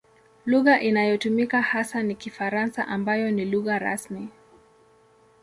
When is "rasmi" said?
3.79-4.29